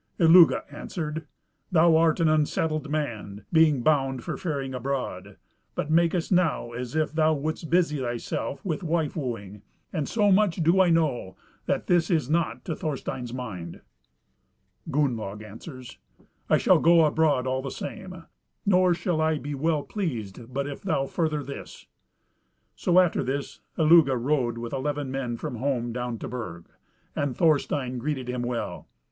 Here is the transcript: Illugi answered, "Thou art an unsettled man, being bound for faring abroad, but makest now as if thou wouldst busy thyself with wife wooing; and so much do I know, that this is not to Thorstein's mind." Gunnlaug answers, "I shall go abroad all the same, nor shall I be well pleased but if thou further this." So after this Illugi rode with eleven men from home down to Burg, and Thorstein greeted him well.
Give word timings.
Illugi 0.19 0.55
answered, 0.71 1.27
"Thou 1.71 1.95
art 1.95 2.19
an 2.19 2.27
unsettled 2.27 2.89
man, 2.89 3.45
being 3.53 3.83
bound 3.83 4.23
for 4.23 4.35
faring 4.35 4.73
abroad, 4.73 5.37
but 5.75 5.91
makest 5.91 6.31
now 6.31 6.71
as 6.71 6.95
if 6.95 7.11
thou 7.13 7.35
wouldst 7.35 7.69
busy 7.69 7.99
thyself 7.99 8.65
with 8.65 8.81
wife 8.81 9.15
wooing; 9.15 9.61
and 9.93 10.09
so 10.09 10.31
much 10.31 10.55
do 10.63 10.81
I 10.81 10.89
know, 10.89 11.35
that 11.67 11.85
this 11.85 12.09
is 12.09 12.31
not 12.31 12.65
to 12.65 12.75
Thorstein's 12.75 13.31
mind." 13.31 13.81
Gunnlaug 14.89 15.43
answers, 15.43 15.99
"I 16.49 16.57
shall 16.57 16.79
go 16.79 17.05
abroad 17.05 17.45
all 17.45 17.61
the 17.61 17.69
same, 17.69 18.25
nor 18.65 18.95
shall 18.95 19.21
I 19.21 19.37
be 19.37 19.53
well 19.53 19.83
pleased 19.83 20.51
but 20.51 20.65
if 20.65 20.81
thou 20.81 21.05
further 21.05 21.43
this." 21.43 21.85
So 22.75 22.97
after 22.99 23.23
this 23.23 23.59
Illugi 23.77 24.13
rode 24.19 24.57
with 24.57 24.73
eleven 24.73 25.11
men 25.11 25.37
from 25.37 25.57
home 25.57 25.93
down 25.93 26.17
to 26.17 26.27
Burg, 26.27 26.65
and 27.15 27.37
Thorstein 27.37 27.99
greeted 27.99 28.27
him 28.27 28.41
well. 28.41 28.87